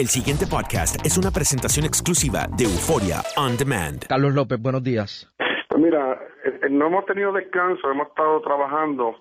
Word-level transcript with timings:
El 0.00 0.06
siguiente 0.08 0.46
podcast 0.46 0.96
es 1.04 1.18
una 1.18 1.30
presentación 1.30 1.84
exclusiva 1.84 2.48
de 2.56 2.64
Euforia 2.64 3.20
On 3.36 3.54
Demand. 3.54 4.06
Carlos 4.08 4.32
López, 4.32 4.58
buenos 4.58 4.82
días. 4.82 5.30
Pues 5.68 5.78
mira, 5.78 6.18
eh, 6.42 6.70
no 6.70 6.86
hemos 6.86 7.04
tenido 7.04 7.30
descanso, 7.34 7.90
hemos 7.90 8.08
estado 8.08 8.40
trabajando 8.40 9.20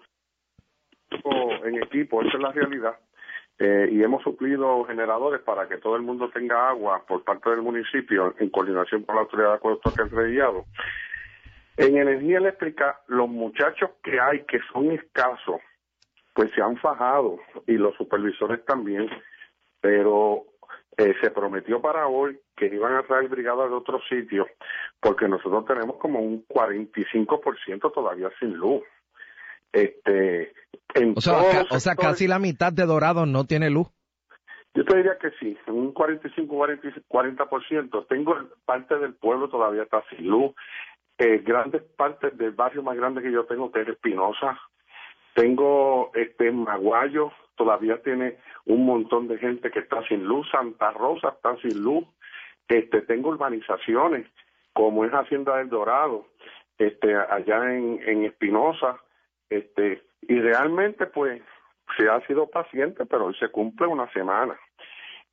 en 1.66 1.84
equipo, 1.84 2.22
esa 2.22 2.38
es 2.38 2.42
la 2.42 2.54
realidad, 2.54 2.98
eh, 3.60 3.90
y 3.92 4.02
hemos 4.02 4.24
suplido 4.24 4.86
generadores 4.86 5.42
para 5.42 5.68
que 5.68 5.80
todo 5.80 5.98
el 5.98 6.02
mundo 6.02 6.30
tenga 6.30 6.70
agua 6.70 7.04
por 7.06 7.26
parte 7.26 7.50
del 7.50 7.62
municipio 7.62 8.34
en 8.40 8.50
coordinación 8.50 9.04
con 9.04 9.16
la 9.16 9.24
autoridad 9.24 9.50
de 9.50 9.56
acueductos 9.56 9.94
que 9.94 10.02
han 10.04 10.12
redillado. 10.12 10.64
En 11.76 11.98
energía 11.98 12.38
eléctrica, 12.38 13.02
los 13.08 13.28
muchachos 13.28 13.90
que 14.02 14.18
hay 14.18 14.46
que 14.46 14.62
son 14.72 14.94
escasos, 14.94 15.60
pues 16.34 16.50
se 16.56 16.62
han 16.62 16.78
fajado 16.78 17.38
y 17.68 17.74
los 17.74 17.94
supervisores 17.96 18.64
también, 18.64 19.10
pero 19.82 20.46
eh, 21.00 21.14
se 21.22 21.32
prometió 21.32 21.82
para 21.82 22.08
hoy 22.08 22.40
que 22.56 22.68
iban 22.68 22.94
a 22.96 23.04
traer 23.04 23.28
brigadas 23.30 23.70
de 23.70 23.76
otros 23.76 24.02
sitios, 24.10 24.48
porque 25.00 25.28
nosotros 25.28 25.66
tenemos 25.66 25.98
como 25.98 26.20
un 26.20 26.46
45% 26.48 27.92
todavía 27.94 28.30
sin 28.40 28.54
luz. 28.56 28.84
Este, 29.72 30.54
en 30.96 31.14
O 31.16 31.22
sea, 31.22 31.34
todos 31.40 31.52
ca- 31.54 31.60
los 31.64 31.72
o 31.72 31.80
sea, 31.80 31.96
casi 31.96 32.28
la 32.28 32.40
mitad 32.40 32.74
de 32.74 32.86
Dorado 32.86 33.26
no 33.26 33.46
tiene 33.46 33.70
luz. 33.70 33.88
yo 34.74 34.84
te 34.86 34.98
diría 34.98 35.18
que 35.20 35.30
sí, 35.40 35.58
un 35.68 35.92
45, 35.94 36.54
40, 36.56 37.46
40%. 37.48 38.08
Tengo 38.08 38.36
parte 38.66 38.98
del 38.98 39.14
pueblo 39.16 39.48
todavía 39.50 39.84
está 39.84 40.04
sin 40.10 40.28
luz. 40.28 40.54
Eh, 41.18 41.40
grandes 41.46 41.82
partes 41.98 42.38
del 42.38 42.52
barrio 42.52 42.82
más 42.82 42.96
grande 42.96 43.22
que 43.22 43.32
yo 43.32 43.46
tengo, 43.46 43.72
que 43.72 43.82
es 43.82 43.88
Espinosa. 43.90 44.58
Tengo 45.36 46.12
este 46.16 46.52
Maguayo, 46.52 47.32
todavía 47.60 48.02
tiene 48.02 48.38
un 48.66 48.86
montón 48.86 49.28
de 49.28 49.38
gente 49.38 49.70
que 49.70 49.80
está 49.80 50.02
sin 50.08 50.24
luz. 50.24 50.50
Santa 50.50 50.92
Rosa 50.92 51.34
está 51.36 51.58
sin 51.58 51.84
luz. 51.84 52.06
Este, 52.70 53.02
tengo 53.02 53.30
urbanizaciones, 53.30 54.26
como 54.72 55.04
es 55.04 55.12
Hacienda 55.12 55.58
del 55.58 55.68
Dorado, 55.68 56.26
este, 56.78 57.14
allá 57.18 57.76
en, 57.76 58.00
en 58.08 58.24
Espinosa. 58.24 58.98
Este, 59.50 60.02
y 60.22 60.40
realmente, 60.40 61.06
pues, 61.08 61.42
se 61.98 62.08
ha 62.08 62.26
sido 62.28 62.50
paciente, 62.50 63.06
pero 63.06 63.26
hoy 63.26 63.36
se 63.36 63.50
cumple 63.50 63.88
una 63.88 64.10
semana. 64.14 64.58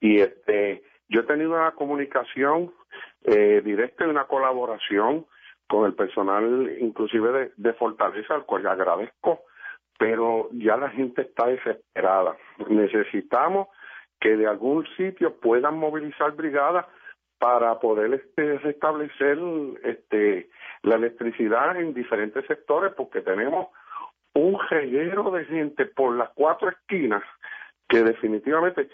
Y 0.01 0.19
este, 0.19 0.83
yo 1.09 1.21
he 1.21 1.25
tenido 1.25 1.53
una 1.53 1.71
comunicación 1.73 2.75
eh, 3.23 3.63
directa 3.65 4.05
y 4.05 4.11
una 4.11 4.25
colaboración 4.25 5.27
con 5.69 5.87
el 5.87 5.95
personal, 5.95 6.77
inclusive 6.81 7.31
de, 7.31 7.53
de 7.57 7.73
Fortaleza, 7.75 8.35
al 8.35 8.47
cual 8.47 8.67
agradezco, 8.67 9.43
pero 9.99 10.49
ya 10.53 10.77
la 10.77 10.91
gente 10.91 11.23
está 11.23 11.47
desesperada. 11.47 12.37
Necesitamos 12.69 13.69
que 14.21 14.37
de 14.37 14.47
algún 14.47 14.87
sitio 14.97 15.37
puedan 15.41 15.79
movilizar 15.79 16.33
brigadas 16.33 16.87
para 17.39 17.79
poder 17.79 18.15
este, 18.15 18.59
restablecer 18.59 19.39
este, 19.85 20.49
la 20.83 20.97
electricidad 20.97 21.79
en 21.79 21.93
diferentes 21.93 22.47
sectores, 22.47 22.93
porque 22.97 23.21
tenemos 23.21 23.69
un 24.35 24.59
reguero 24.71 25.31
de 25.31 25.45
gente 25.45 25.87
por 25.87 26.17
las 26.17 26.31
cuatro 26.35 26.71
esquinas 26.71 27.23
que 27.89 28.03
definitivamente 28.03 28.89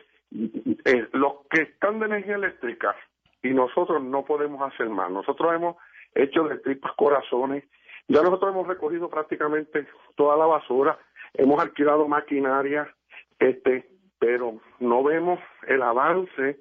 eh, 0.85 1.09
los 1.13 1.47
que 1.51 1.63
están 1.63 1.99
de 1.99 2.07
energía 2.07 2.37
eléctrica 2.37 2.95
y 3.43 3.51
nosotros 3.51 4.03
no 4.03 4.25
podemos 4.25 4.61
hacer 4.63 4.89
más. 4.89 5.11
Nosotros 5.11 5.53
hemos 5.55 5.77
hecho 6.15 6.45
de 6.45 6.59
tripas 6.59 6.93
corazones, 6.93 7.65
ya 8.09 8.23
nosotros 8.23 8.53
hemos 8.53 8.67
recogido 8.69 9.09
prácticamente 9.09 9.87
toda 10.17 10.37
la 10.37 10.47
basura, 10.47 10.99
hemos 11.35 11.61
alquilado 11.63 12.07
maquinaria, 12.09 12.93
este, 13.39 13.89
pero 14.19 14.61
no 14.81 15.03
vemos 15.03 15.39
el 15.67 15.83
avance 15.83 16.61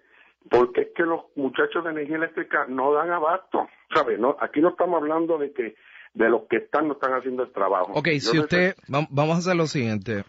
porque 0.49 0.81
es 0.81 0.87
que 0.95 1.03
los 1.03 1.21
muchachos 1.35 1.83
de 1.83 1.91
energía 1.91 2.15
eléctrica 2.17 2.65
no 2.67 2.93
dan 2.93 3.11
abasto, 3.11 3.67
¿sabes? 3.93 4.17
No, 4.19 4.35
aquí 4.39 4.59
no 4.61 4.69
estamos 4.69 4.99
hablando 5.01 5.37
de 5.37 5.51
que 5.53 5.75
de 6.13 6.29
los 6.29 6.43
que 6.49 6.57
están 6.57 6.87
no 6.87 6.93
están 6.95 7.13
haciendo 7.13 7.43
el 7.43 7.51
trabajo. 7.51 7.91
Ok, 7.93 8.07
Yo 8.13 8.19
si 8.19 8.37
no 8.37 8.43
usted, 8.43 8.75
vam- 8.87 9.07
vamos 9.11 9.35
a 9.35 9.39
hacer 9.39 9.55
lo 9.55 9.67
siguiente. 9.67 10.23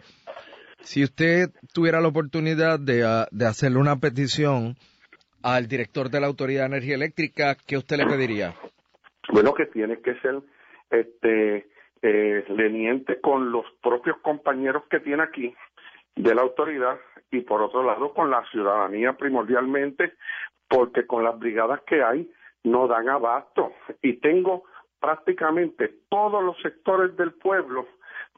Si 0.81 1.03
usted 1.03 1.49
tuviera 1.73 2.01
la 2.01 2.09
oportunidad 2.09 2.79
de, 2.79 3.05
ah, 3.05 3.27
de 3.31 3.47
hacerle 3.47 3.79
una 3.79 3.97
petición 3.97 4.77
al 5.43 5.67
director 5.67 6.11
de 6.11 6.21
la 6.21 6.27
Autoridad 6.27 6.63
de 6.63 6.67
Energía 6.77 6.95
Eléctrica, 6.97 7.57
¿qué 7.67 7.77
usted 7.79 7.97
le 7.97 8.07
pediría? 8.07 8.55
bueno 9.33 9.55
que 9.55 9.67
tiene 9.67 9.99
que 10.03 10.15
ser 10.21 10.41
este 10.93 11.69
eh, 12.03 12.45
leniente 12.49 13.21
con 13.21 13.51
los 13.51 13.65
propios 13.83 14.19
compañeros 14.19 14.85
que 14.91 15.01
tiene 15.01 15.23
aquí 15.23 15.55
de 16.15 16.35
la 16.35 16.43
autoridad 16.43 16.99
y 17.31 17.41
por 17.41 17.63
otro 17.63 17.83
lado 17.83 18.13
con 18.13 18.31
la 18.31 18.45
ciudadanía 18.51 19.15
primordialmente 19.15 20.15
porque 20.69 21.07
con 21.07 21.25
las 21.25 21.39
brigadas 21.39 21.81
que 21.83 22.03
hay 22.03 22.31
no 22.65 22.87
dan 22.87 23.09
abasto 23.09 23.73
y 24.03 24.15
tengo 24.15 24.65
prácticamente 25.01 25.95
todos 26.09 26.43
los 26.43 26.57
sectores 26.61 27.17
del 27.17 27.33
pueblo 27.33 27.87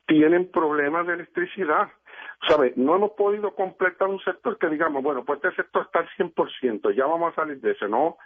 tienen 0.06 0.50
problemas 0.50 1.06
de 1.06 1.14
electricidad 1.14 1.88
¿Sabe? 2.48 2.74
No 2.76 2.96
hemos 2.96 3.12
podido 3.12 3.54
completar 3.54 4.08
un 4.08 4.20
sector 4.20 4.58
que 4.58 4.68
digamos, 4.68 5.02
bueno, 5.02 5.24
pues 5.24 5.40
este 5.42 5.62
sector 5.62 5.86
está 5.86 6.00
al 6.00 6.08
100%, 6.10 6.94
ya 6.94 7.06
vamos 7.06 7.32
a 7.32 7.36
salir 7.36 7.60
de 7.60 7.72
ese. 7.72 7.88
No, 7.88 8.18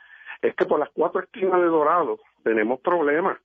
es 0.42 0.54
que 0.56 0.64
por 0.64 0.80
las 0.80 0.90
cuatro 0.90 1.22
esquinas 1.22 1.60
de 1.60 1.66
Dorado 1.66 2.18
tenemos 2.42 2.80
problemas. 2.80 3.38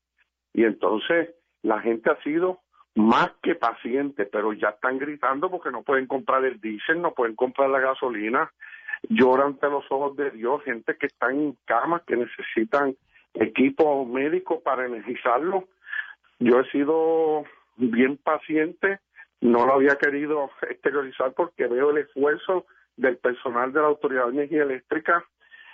Y 0.53 0.63
entonces 0.63 1.29
la 1.61 1.79
gente 1.81 2.09
ha 2.11 2.21
sido 2.23 2.59
más 2.95 3.31
que 3.41 3.55
paciente, 3.55 4.25
pero 4.25 4.53
ya 4.53 4.69
están 4.69 4.99
gritando 4.99 5.49
porque 5.49 5.71
no 5.71 5.81
pueden 5.81 6.05
comprar 6.05 6.45
el 6.45 6.61
diésel, 6.61 7.01
no 7.01 7.13
pueden 7.13 7.35
comprar 7.35 7.69
la 7.69 7.79
gasolina, 7.79 8.51
lloran 9.09 9.47
ante 9.47 9.69
los 9.69 9.85
ojos 9.89 10.15
de 10.15 10.31
Dios, 10.31 10.63
gente 10.63 10.95
que 10.97 11.07
está 11.07 11.31
en 11.31 11.57
camas, 11.65 12.03
que 12.03 12.15
necesitan 12.15 12.95
equipo 13.33 14.05
médico 14.05 14.61
para 14.61 14.85
energizarlo. 14.85 15.67
Yo 16.39 16.59
he 16.59 16.69
sido 16.69 17.43
bien 17.77 18.17
paciente, 18.17 18.99
no 19.41 19.65
lo 19.65 19.73
había 19.73 19.95
querido 19.95 20.51
exteriorizar 20.69 21.33
porque 21.33 21.67
veo 21.67 21.91
el 21.91 21.99
esfuerzo 21.99 22.65
del 22.95 23.17
personal 23.17 23.73
de 23.73 23.81
la 23.81 23.87
Autoridad 23.87 24.25
de 24.25 24.33
Energía 24.33 24.63
Eléctrica. 24.63 25.25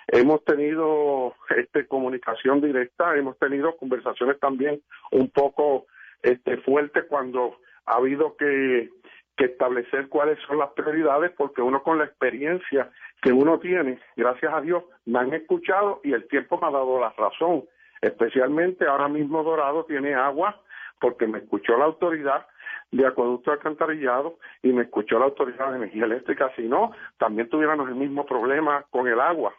Hemos 0.08 0.44
tenido 0.44 1.34
este, 1.56 1.86
comunicación 1.86 2.60
directa, 2.60 3.16
hemos 3.16 3.38
tenido 3.38 3.76
conversaciones 3.76 4.38
también 4.40 4.80
un 5.12 5.30
poco 5.30 5.86
este, 6.22 6.56
fuertes 6.58 7.04
cuando 7.08 7.56
ha 7.86 7.96
habido 7.96 8.36
que 8.36 8.90
establecer 9.36 10.08
cuáles 10.08 10.38
son 10.46 10.58
las 10.58 10.70
prioridades 10.70 11.32
porque 11.36 11.62
uno 11.62 11.82
con 11.82 11.98
la 11.98 12.04
experiencia 12.04 12.90
que 13.22 13.32
uno 13.32 13.58
tiene, 13.58 13.98
gracias 14.16 14.52
a 14.52 14.60
Dios, 14.60 14.84
me 15.06 15.18
han 15.18 15.32
escuchado 15.34 16.00
y 16.04 16.12
el 16.12 16.26
tiempo 16.28 16.58
me 16.60 16.68
ha 16.68 16.70
dado 16.70 17.00
la 17.00 17.10
razón. 17.10 17.64
Especialmente 18.00 18.86
ahora 18.86 19.08
mismo 19.08 19.42
Dorado 19.42 19.84
tiene 19.84 20.14
agua 20.14 20.60
porque 21.00 21.26
me 21.26 21.38
escuchó 21.38 21.76
la 21.76 21.84
autoridad 21.84 22.46
de 22.90 23.06
acueducto 23.06 23.52
alcantarillado 23.52 24.38
y 24.62 24.72
me 24.72 24.82
escuchó 24.82 25.18
la 25.18 25.26
autoridad 25.26 25.70
de 25.70 25.76
energía 25.76 26.04
eléctrica. 26.04 26.50
Si 26.56 26.62
no, 26.62 26.92
también 27.18 27.48
tuviéramos 27.48 27.88
el 27.88 27.94
mismo 27.94 28.26
problema 28.26 28.84
con 28.90 29.06
el 29.06 29.20
agua. 29.20 29.54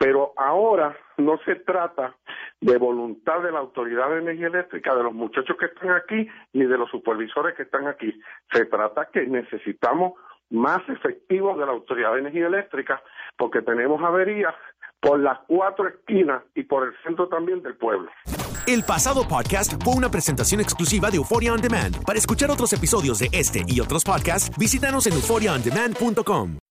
Pero 0.00 0.32
ahora 0.38 0.96
no 1.18 1.38
se 1.44 1.56
trata 1.56 2.16
de 2.58 2.78
voluntad 2.78 3.42
de 3.42 3.52
la 3.52 3.58
Autoridad 3.58 4.08
de 4.08 4.20
Energía 4.20 4.46
Eléctrica, 4.46 4.94
de 4.94 5.02
los 5.02 5.12
muchachos 5.12 5.54
que 5.58 5.66
están 5.66 5.90
aquí, 5.90 6.26
ni 6.54 6.64
de 6.64 6.78
los 6.78 6.90
supervisores 6.90 7.54
que 7.54 7.64
están 7.64 7.86
aquí. 7.86 8.18
Se 8.50 8.64
trata 8.64 9.10
que 9.12 9.26
necesitamos 9.26 10.14
más 10.48 10.80
efectivos 10.88 11.58
de 11.58 11.66
la 11.66 11.72
Autoridad 11.72 12.14
de 12.14 12.20
Energía 12.20 12.46
Eléctrica 12.46 13.02
porque 13.36 13.60
tenemos 13.60 14.02
averías 14.02 14.54
por 15.00 15.20
las 15.20 15.38
cuatro 15.46 15.86
esquinas 15.86 16.42
y 16.54 16.62
por 16.62 16.88
el 16.88 16.94
centro 17.04 17.28
también 17.28 17.62
del 17.62 17.76
pueblo. 17.76 18.10
El 18.66 18.82
pasado 18.84 19.28
podcast 19.28 19.82
fue 19.84 19.94
una 19.94 20.10
presentación 20.10 20.62
exclusiva 20.62 21.10
de 21.10 21.18
Euphoria 21.18 21.52
On 21.52 21.60
Demand. 21.60 22.04
Para 22.06 22.18
escuchar 22.18 22.50
otros 22.50 22.72
episodios 22.72 23.18
de 23.18 23.28
este 23.32 23.64
y 23.66 23.80
otros 23.80 24.02
podcasts, 24.02 24.50
visítanos 24.58 25.06
en 25.06 25.12
euphoriaondemand.com. 25.12 26.59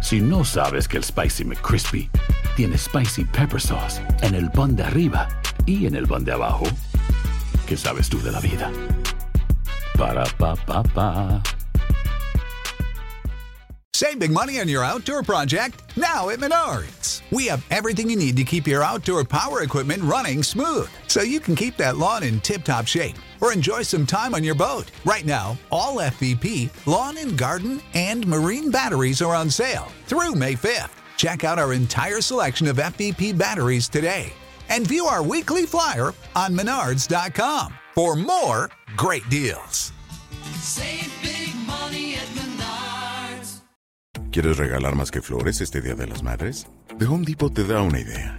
Si 0.00 0.20
no 0.20 0.44
sabes 0.44 0.88
que 0.88 0.96
el 0.96 1.04
Spicy 1.04 1.44
McCrispy 1.44 2.10
tiene 2.56 2.76
Spicy 2.78 3.24
Pepper 3.24 3.60
Sauce 3.60 4.00
en 4.22 4.34
el 4.34 4.50
pan 4.50 4.74
de 4.74 4.82
arriba 4.82 5.28
y 5.66 5.86
en 5.86 5.94
el 5.94 6.06
pan 6.06 6.24
de 6.24 6.32
abajo, 6.32 6.64
¿qué 7.66 7.76
sabes 7.76 8.08
tú 8.08 8.20
de 8.22 8.32
la 8.32 8.40
vida? 8.40 8.72
Para, 9.98 10.24
pa, 10.38 10.56
pa, 10.56 10.82
pa. 10.82 11.42
Save 13.92 14.18
big 14.18 14.30
money 14.30 14.58
on 14.58 14.68
your 14.68 14.82
outdoor 14.82 15.22
project 15.22 15.82
now 15.96 16.30
at 16.30 16.38
Menards. 16.38 17.20
We 17.30 17.46
have 17.48 17.62
everything 17.70 18.08
you 18.08 18.16
need 18.16 18.36
to 18.38 18.44
keep 18.44 18.66
your 18.66 18.82
outdoor 18.82 19.24
power 19.24 19.62
equipment 19.62 20.02
running 20.02 20.42
smooth 20.42 20.88
so 21.06 21.20
you 21.20 21.38
can 21.38 21.54
keep 21.54 21.76
that 21.76 21.98
lawn 21.98 22.22
in 22.22 22.40
tip 22.40 22.64
top 22.64 22.86
shape 22.86 23.16
or 23.40 23.52
enjoy 23.52 23.82
some 23.82 24.06
time 24.06 24.34
on 24.34 24.44
your 24.44 24.54
boat. 24.54 24.90
Right 25.04 25.26
now, 25.26 25.58
all 25.70 25.96
FVP, 25.96 26.70
lawn 26.86 27.18
and 27.18 27.36
garden, 27.36 27.80
and 27.94 28.26
marine 28.26 28.70
batteries 28.70 29.20
are 29.20 29.34
on 29.34 29.50
sale 29.50 29.88
through 30.06 30.34
May 30.34 30.54
5th. 30.54 30.90
Check 31.16 31.44
out 31.44 31.58
our 31.58 31.72
entire 31.72 32.20
selection 32.20 32.66
of 32.66 32.76
FVP 32.76 33.36
batteries 33.36 33.88
today 33.88 34.32
and 34.70 34.86
view 34.86 35.06
our 35.06 35.22
weekly 35.22 35.66
flyer 35.66 36.14
on 36.34 36.56
menards.com 36.56 37.74
for 37.94 38.16
more 38.16 38.70
great 38.96 39.28
deals. 39.28 39.92
Save 40.60 41.12
big 41.22 41.54
money 41.66 42.14
at 42.14 42.28
Menards. 42.34 43.62
¿Quieres 44.30 44.56
regalar 44.56 44.94
más 44.94 45.10
que 45.10 45.20
flores 45.20 45.60
este 45.60 45.82
Día 45.82 45.94
de 45.94 46.06
las 46.06 46.22
Madres? 46.22 46.66
The 46.98 47.06
Home 47.06 47.24
Depot 47.24 47.52
te 47.52 47.64
da 47.64 47.82
una 47.82 47.98
idea. 47.98 48.38